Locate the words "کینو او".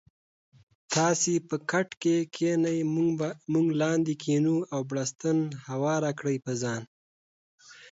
4.23-4.79